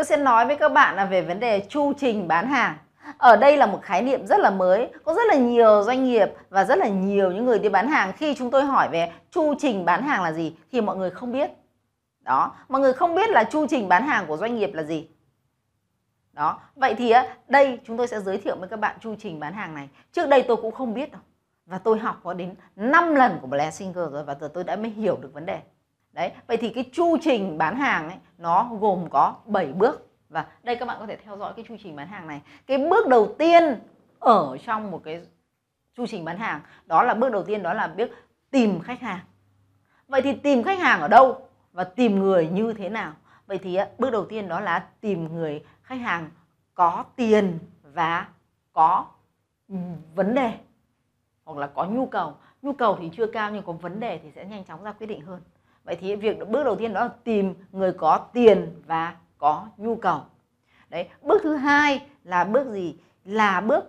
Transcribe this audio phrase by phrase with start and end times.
[0.00, 2.76] tôi sẽ nói với các bạn là về vấn đề chu trình bán hàng.
[3.18, 6.28] Ở đây là một khái niệm rất là mới, có rất là nhiều doanh nghiệp
[6.50, 8.12] và rất là nhiều những người đi bán hàng.
[8.16, 11.32] Khi chúng tôi hỏi về chu trình bán hàng là gì thì mọi người không
[11.32, 11.50] biết.
[12.20, 15.08] Đó, mọi người không biết là chu trình bán hàng của doanh nghiệp là gì.
[16.32, 17.12] Đó, vậy thì
[17.48, 19.88] đây chúng tôi sẽ giới thiệu với các bạn chu trình bán hàng này.
[20.12, 21.20] Trước đây tôi cũng không biết đâu,
[21.66, 24.90] và tôi học có đến 5 lần của Blessinger rồi và giờ tôi đã mới
[24.90, 25.60] hiểu được vấn đề
[26.12, 30.06] đấy, vậy thì cái chu trình bán hàng ấy, nó gồm có 7 bước.
[30.28, 32.42] Và đây các bạn có thể theo dõi cái chu trình bán hàng này.
[32.66, 33.62] Cái bước đầu tiên
[34.18, 35.20] ở trong một cái
[35.96, 38.10] chu trình bán hàng, đó là bước đầu tiên đó là biết
[38.50, 39.20] tìm khách hàng.
[40.08, 43.12] Vậy thì tìm khách hàng ở đâu và tìm người như thế nào?
[43.46, 46.30] Vậy thì bước đầu tiên đó là tìm người khách hàng
[46.74, 48.28] có tiền và
[48.72, 49.06] có
[50.14, 50.52] vấn đề
[51.44, 52.34] hoặc là có nhu cầu.
[52.62, 55.06] Nhu cầu thì chưa cao nhưng có vấn đề thì sẽ nhanh chóng ra quyết
[55.06, 55.40] định hơn
[55.90, 59.96] vậy thì việc bước đầu tiên đó là tìm người có tiền và có nhu
[59.96, 60.20] cầu.
[60.88, 62.96] Đấy, bước thứ hai là bước gì?
[63.24, 63.84] Là bước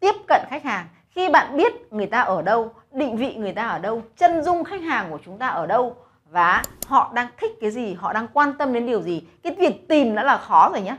[0.00, 0.86] tiếp cận khách hàng.
[1.10, 4.64] Khi bạn biết người ta ở đâu, định vị người ta ở đâu, chân dung
[4.64, 5.96] khách hàng của chúng ta ở đâu
[6.30, 9.88] và họ đang thích cái gì, họ đang quan tâm đến điều gì, cái việc
[9.88, 10.96] tìm đã là khó rồi nhé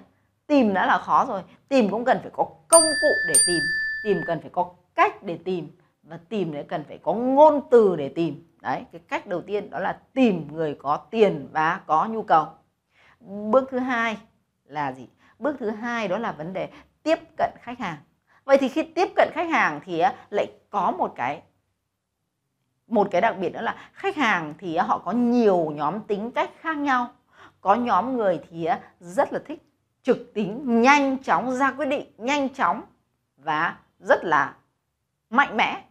[0.47, 1.42] tìm đã là khó rồi.
[1.67, 3.59] Tìm cũng cần phải có công cụ để tìm
[4.03, 5.67] tìm cần phải có cách để tìm
[6.03, 9.70] và tìm để cần phải có ngôn từ để tìm đấy, cái cách đầu tiên
[9.70, 12.48] đó là tìm người có tiền và có nhu cầu.
[13.20, 14.17] Bước thứ hai
[14.66, 15.08] là gì?
[15.40, 16.70] Bước thứ hai đó là vấn đề
[17.04, 17.98] tiếp cận khách hàng.
[18.45, 21.42] Vậy thì khi tiếp cận khách hàng thì lại có một cái
[22.88, 26.50] một cái đặc biệt đó là khách hàng thì họ có nhiều nhóm tính cách
[26.59, 27.08] khác nhau.
[27.62, 28.67] Có nhóm người thì
[29.00, 29.64] rất là thích
[30.04, 32.82] trực tính, nhanh chóng ra quyết định, nhanh chóng
[33.38, 34.56] và rất là
[35.30, 35.84] mạnh mẽ.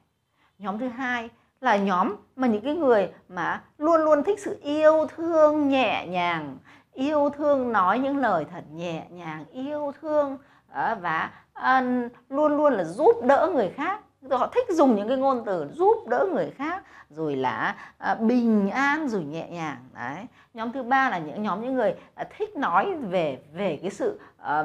[0.58, 1.28] Nhóm thứ hai
[1.60, 6.58] là nhóm mà những cái người mà luôn luôn thích sự yêu thương nhẹ nhàng
[6.92, 10.38] yêu thương nói những lời thật nhẹ nhàng yêu thương
[10.72, 11.82] ờ, và ờ,
[12.28, 14.00] luôn luôn là giúp đỡ người khác.
[14.30, 18.70] Họ thích dùng những cái ngôn từ giúp đỡ người khác rồi là à, bình
[18.70, 20.26] an rồi nhẹ nhàng đấy.
[20.54, 24.20] Nhóm thứ ba là những nhóm những người à, thích nói về về cái sự
[24.38, 24.64] à,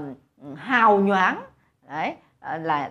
[0.56, 1.42] hào nhoáng
[1.90, 2.16] đấy.
[2.46, 2.90] Ờ, là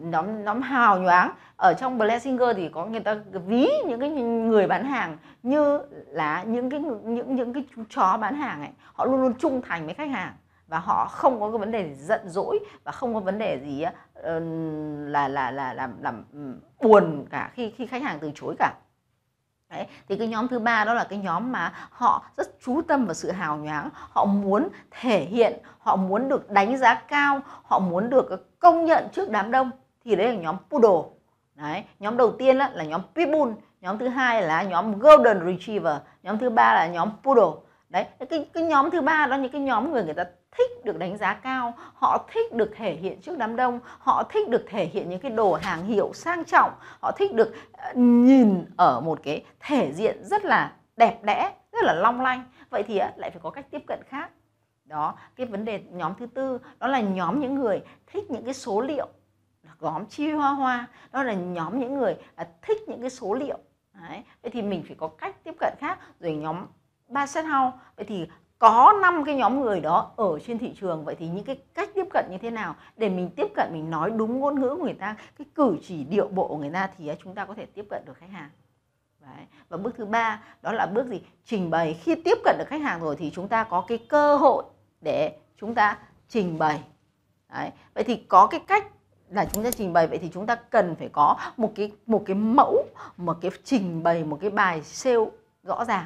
[0.00, 1.30] nhóm nhóm hào nhoáng.
[1.56, 3.14] Ở trong Blessinger thì có người ta
[3.46, 8.16] ví những cái người bán hàng như là những cái những những cái chú chó
[8.20, 8.70] bán hàng ấy.
[8.94, 10.32] Họ luôn luôn trung thành với khách hàng
[10.68, 13.60] và họ không có cái vấn đề gì giận dỗi và không có vấn đề
[13.64, 13.84] gì
[15.12, 16.24] là là là làm làm
[16.82, 18.72] buồn cả khi khi khách hàng từ chối cả.
[19.70, 23.04] Đấy, thì cái nhóm thứ ba đó là cái nhóm mà họ rất chú tâm
[23.06, 27.78] vào sự hào nhoáng họ muốn thể hiện họ muốn được đánh giá cao họ
[27.78, 29.70] muốn được ờ, công nhận trước đám đông.
[30.04, 31.10] Thì đấy là nhóm poodle.
[31.54, 35.96] Đấy nhóm đầu tiên là, là nhóm pitbull nhóm thứ hai là nhóm golden retriever
[36.22, 37.60] nhóm thứ ba là nhóm poodle
[37.90, 40.98] đấy, cái cái nhóm thứ ba đó những cái nhóm người người ta thích được
[40.98, 44.84] đánh giá cao, họ thích được thể hiện trước đám đông, họ thích được thể
[44.84, 49.20] hiện những cái đồ hàng hiệu sang trọng, họ thích được ờ, nhìn ở một
[49.22, 52.44] cái thể diện rất là đẹp đẽ, rất là long lanh.
[52.70, 54.30] Vậy thì lại phải có cách tiếp cận khác.
[54.84, 58.54] Đó, cái vấn đề nhóm thứ tư đó là nhóm những người thích những cái
[58.54, 59.08] số liệu
[59.80, 60.86] nhóm chi hoa hoa.
[61.12, 63.58] Đó là nhóm những người à, thích những cái số liệu.
[63.92, 64.22] Đấy.
[64.42, 65.98] vậy thì mình phải có cách tiếp cận khác.
[66.20, 66.66] Rồi nhóm
[67.10, 67.76] ba set house.
[67.96, 68.26] Vậy thì
[68.58, 71.04] có năm cái nhóm người đó ở trên thị trường.
[71.04, 73.90] Vậy thì những cái cách tiếp cận như thế nào để mình tiếp cận, mình
[73.90, 76.88] nói đúng ngôn ngữ của người ta, cái cử chỉ điệu bộ của người ta
[76.98, 78.50] thì chúng ta có thể tiếp cận được khách hàng.
[79.20, 79.46] Đấy.
[79.68, 81.22] và bước thứ ba, đó là bước gì?
[81.44, 81.94] Trình bày.
[82.02, 84.64] Khi tiếp cận được khách hàng rồi thì chúng ta có cái cơ hội
[85.00, 85.98] để chúng ta
[86.28, 86.82] trình bày.
[87.52, 87.70] Đấy.
[87.94, 88.86] vậy thì có cái cách
[89.30, 90.06] là chúng ta trình bày.
[90.06, 92.84] Vậy thì chúng ta cần phải có một cái một cái mẫu,
[93.16, 95.24] một cái trình bày, một cái bài sale
[95.62, 96.04] rõ ràng.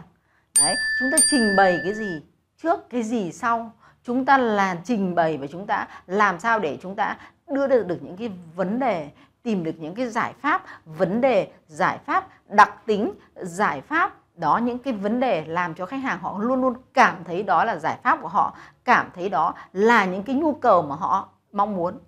[0.60, 2.22] Đấy, chúng ta trình bày cái gì
[2.62, 3.72] trước cái gì sau?
[4.03, 7.16] Chúng ta là trình bày và chúng ta làm sao để chúng ta
[7.48, 9.10] đưa được, được những cái vấn đề
[9.42, 14.15] tìm được những cái giải pháp vấn đề giải pháp đặc tính giải pháp.
[14.36, 17.65] Đó những cái vấn đề làm cho khách hàng họ luôn luôn cảm thấy đó
[17.65, 21.28] là giải pháp của họ cảm thấy đó là những cái nhu cầu mà họ
[21.53, 21.98] mong muốn.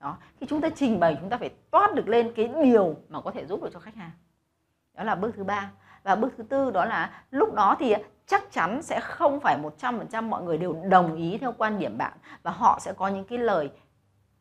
[0.00, 3.20] Đó khi chúng ta trình bày chúng ta phải toát được lên cái điều mà
[3.20, 4.10] có thể giúp được cho khách hàng.
[4.94, 5.70] Đó là bước thứ ba
[6.02, 7.94] và bước thứ tư đó là lúc đó thì
[8.26, 12.12] chắc chắn sẽ không phải 100% mọi người đều đồng ý theo quan điểm bạn.
[12.42, 13.70] Và họ sẽ có những cái lời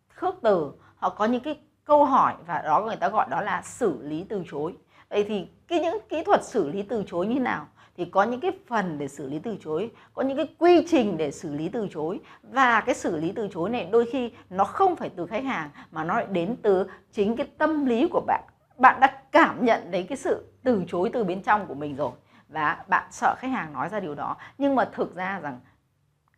[0.10, 3.62] khước từ, họ có những cái câu hỏi và đó người ta gọi đó là
[3.62, 4.74] xử lý từ chối.
[5.10, 7.68] Vậy thì cái những kỹ thuật xử lý từ chối như nào?
[7.98, 11.18] Thì có những cái phần để xử lý từ chối, có những cái quy trình
[11.18, 12.20] để xử lý từ chối.
[12.44, 15.70] Và cái xử lý từ chối này đôi khi nó không phải từ khách hàng,
[15.92, 18.44] mà nó lại đến từ chính cái tâm lý của bạn.
[18.78, 22.12] Bạn đã cảm nhận thấy cái sự từ chối từ bên trong của mình rồi.
[22.50, 24.38] Và bạn sợ khách hàng nói ra điều đó.
[24.58, 25.60] Nhưng mà thực ra rằng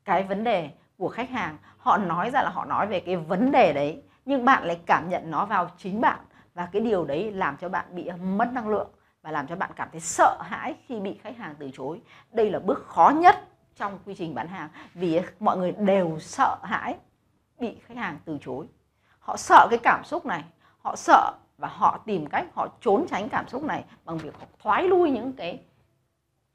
[0.05, 3.51] cái vấn đề của khách hàng, họ nói ra là họ nói về cái vấn
[3.51, 6.19] đề đấy, nhưng bạn lại cảm nhận nó vào chính bạn.
[6.53, 8.89] Và cái điều đấy làm cho bạn bị mất năng lượng
[9.21, 12.01] và làm cho bạn cảm thấy sợ hãi khi bị khách hàng từ chối.
[12.31, 13.35] Đây là bước khó nhất
[13.75, 16.95] trong quy trình bán hàng, vì mọi người đều sợ hãi
[17.59, 18.67] bị khách hàng từ chối.
[19.19, 20.43] Họ sợ cái cảm xúc này,
[20.81, 21.31] họ sợ
[21.63, 25.11] và họ tìm cách, họ trốn tránh cảm xúc này bằng việc họ thoái lui
[25.11, 25.63] những cái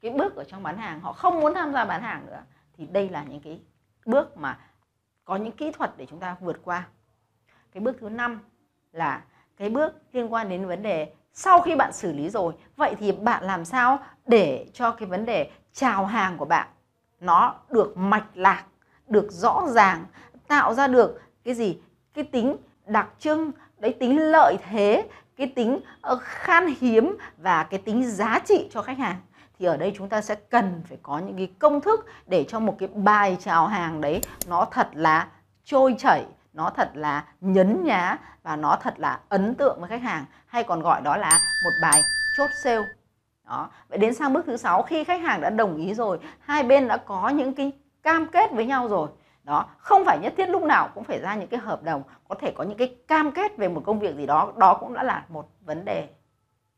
[0.01, 0.99] cái bước ở trong bán hàng.
[0.99, 2.41] Họ không muốn tham gia bán hàng nữa.
[2.77, 3.61] Thì đây là những cái
[4.05, 4.59] bước mà
[5.25, 6.87] có những kỹ thuật để chúng ta vượt qua.
[7.71, 8.39] Cái bước thứ năm
[8.91, 9.23] là
[9.57, 13.11] cái bước liên quan đến vấn đề sau khi bạn xử lý rồi, vậy thì
[13.11, 16.67] bạn làm sao để cho cái vấn đề chào hàng của bạn
[17.19, 18.65] nó được mạch lạc,
[19.07, 20.05] được rõ ràng,
[20.47, 21.81] tạo ra được cái gì?
[22.13, 27.79] Cái tính đặc trưng đấy, tính lợi thế, cái tính ờ, khan hiếm và cái
[27.85, 29.15] tính giá trị cho khách hàng.
[29.59, 32.59] Thì ở đây chúng ta sẽ cần phải có những cái công thức để cho
[32.59, 35.27] một cái bài chào hàng đấy nó thật là
[35.63, 40.01] trôi chảy, nó thật là nhấn nhá và nó thật là ấn tượng với khách
[40.01, 40.25] hàng.
[40.45, 42.01] Hay còn gọi đó là một bài
[42.37, 42.85] chốt sale.
[43.47, 43.69] Đó.
[43.89, 46.87] Vậy đến sang bước thứ sáu, khi khách hàng đã đồng ý rồi, hai bên
[46.87, 47.71] đã có những cái
[48.03, 49.09] cam kết với nhau rồi
[49.49, 52.35] đó, không phải nhất thiết lúc nào cũng phải ra những cái hợp đồng, có
[52.35, 55.03] thể có những cái cam kết về một công việc gì đó đó cũng đã
[55.03, 56.07] là một vấn đề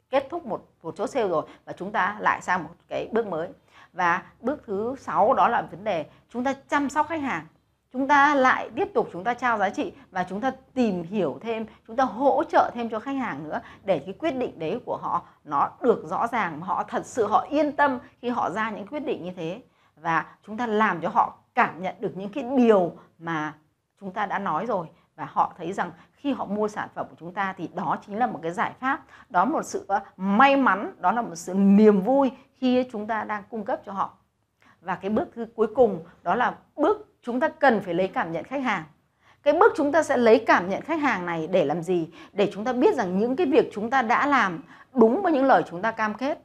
[0.10, 3.28] kết thúc một một chốt sale rồi và chúng ta lại sang một cái bước
[3.28, 3.50] mới.
[3.94, 7.46] Và bước thứ sáu đó là vấn đề chúng ta chăm sóc khách hàng.
[7.94, 11.40] Chúng ta lại tiếp tục chúng ta trao giá trị và chúng ta tìm hiểu
[11.42, 14.80] thêm, chúng ta hỗ trợ thêm cho khách hàng nữa để cái quyết định đấy
[14.86, 18.70] của họ nó được rõ ràng, họ thật sự họ yên tâm khi họ ra
[18.70, 19.62] những quyết định như thế
[20.02, 23.54] và chúng ta làm cho họ cảm nhận được những cái điều mà
[24.00, 24.88] chúng ta đã nói rồi.
[25.16, 28.18] Và họ thấy rằng khi họ mua sản phẩm của chúng ta thì đó chính
[28.18, 31.36] là một cái giải pháp, đó là một sự ờ, may mắn, đó là một
[31.36, 34.18] sự niềm vui khi chúng ta đang cung cấp cho họ.
[34.82, 38.32] Và cái bước thứ cuối cùng đó là bước chúng ta cần phải lấy cảm
[38.32, 38.84] nhận khách hàng.
[39.44, 42.10] Cái bước chúng ta sẽ lấy cảm nhận khách hàng này để làm gì?
[42.34, 44.64] Để chúng ta biết rằng những cái việc chúng ta đã làm
[44.94, 46.40] đúng với những lời chúng ta cam kết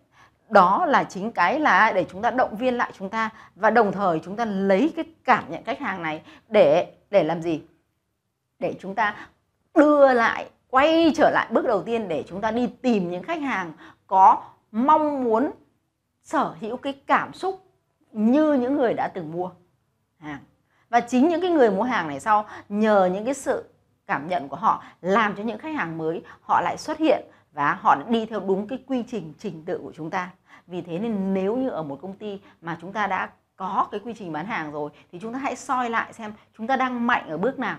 [0.48, 3.92] đó là chính cái là để chúng ta động viên lại chúng ta và đồng
[3.92, 7.62] thời chúng ta lấy cái cảm nhận khách hàng này để để làm gì?
[8.58, 9.16] Để chúng ta
[9.74, 13.42] đưa lại, quay trở lại bước đầu tiên để chúng ta đi tìm những khách
[13.42, 13.72] hàng
[14.06, 15.50] có mong muốn
[16.22, 17.64] sở hữu cái cảm xúc
[18.12, 19.50] như những người đã từng mua
[20.18, 20.40] hàng.
[20.88, 23.64] Và chính những cái người mua hàng này sau, nhờ những cái sự
[24.06, 27.24] cảm nhận của họ, làm cho những khách hàng mới, họ lại xuất hiện
[27.56, 30.30] và họ đi theo đúng cái quy trình trình tự của chúng ta.
[30.66, 34.00] Vì thế nên nếu như ở một công ty mà chúng ta đã có cái
[34.04, 37.06] quy trình bán hàng rồi thì chúng ta hãy soi lại xem chúng ta đang
[37.06, 37.78] mạnh ở bước nào.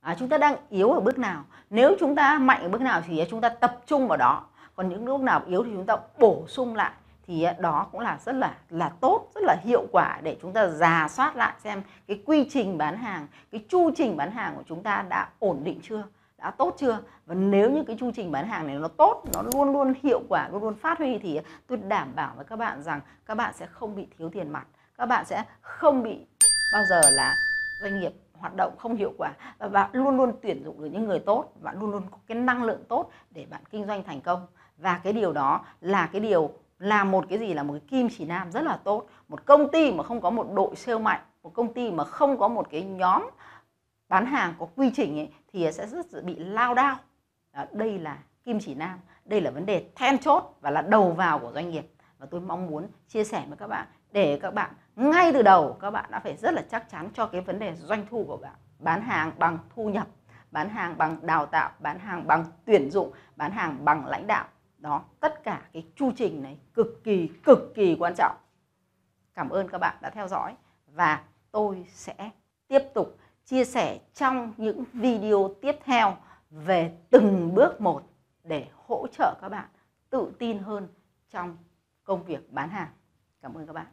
[0.00, 1.44] À, chúng ta đang yếu ở bước nào.
[1.70, 4.44] Nếu chúng ta mạnh ở bước nào thì chúng ta tập trung vào đó.
[4.74, 6.92] Còn những lúc nào yếu thì chúng ta bổ sung lại
[7.26, 10.68] thì đó cũng là rất là là tốt rất là hiệu quả để chúng ta
[10.68, 14.62] giả soát lại xem cái quy trình bán hàng cái chu trình bán hàng của
[14.68, 16.02] chúng ta đã ổn định chưa
[16.38, 16.98] đã tốt chưa?
[17.26, 20.20] Và nếu như cái chu trình bán hàng này nó tốt, nó luôn luôn hiệu
[20.28, 23.54] quả, luôn luôn phát huy thì tôi đảm bảo với các bạn rằng các bạn
[23.54, 24.66] sẽ không bị thiếu tiền mặt,
[24.98, 26.26] các bạn sẽ không bị
[26.72, 27.34] bao giờ là
[27.80, 29.32] doanh nghiệp hoạt động không hiệu quả.
[29.58, 32.38] Và bạn luôn luôn tuyển dụng được những người tốt, bạn luôn luôn có cái
[32.38, 34.46] năng lượng tốt để bạn kinh doanh thành công.
[34.78, 37.54] Và cái điều đó là cái điều, là một cái gì?
[37.54, 39.06] Là một cái kim chỉ nam rất là tốt.
[39.28, 42.38] Một công ty mà không có một đội sale mạnh, một công ty mà không
[42.38, 43.30] có một cái nhóm
[44.08, 46.96] bán hàng có quy trình ấy, thì sẽ rất bị lao đao.
[47.52, 51.12] Đó, đây là kim chỉ nam đây là vấn đề then chốt và là đầu
[51.12, 51.92] vào của doanh nghiệp.
[52.18, 55.76] Và tôi mong muốn chia sẻ với các bạn để các bạn ngay từ đầu
[55.80, 58.36] các bạn đã phải rất là chắc chắn cho cái vấn đề doanh thu của
[58.36, 58.54] bạn.
[58.78, 60.06] Bán hàng bằng thu nhập
[60.50, 64.48] bán hàng bằng đào tạo bán hàng bằng tuyển dụng bán hàng bằng lãnh đạo.
[64.78, 68.36] Đó tất cả cái chu trình này cực kỳ cực kỳ quan trọng.
[69.34, 70.54] Cảm ơn các bạn đã theo dõi
[70.86, 71.22] và
[71.52, 72.30] tôi sẽ
[72.68, 76.16] tiếp tục chia sẻ trong những video tiếp theo
[76.50, 78.02] về từng bước một
[78.44, 79.68] để hỗ trợ các bạn
[80.10, 80.88] tự tin hơn
[81.30, 81.56] trong
[82.04, 82.88] công việc bán hàng.
[83.42, 83.86] Cảm ơn các bạn.